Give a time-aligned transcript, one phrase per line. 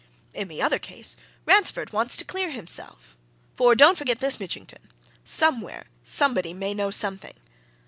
[0.33, 1.15] In the other case,
[1.45, 3.15] Ransford wants to clear himself.
[3.55, 4.89] For don't forget this, Mitchington!
[5.23, 7.35] somewhere, somebody may know something!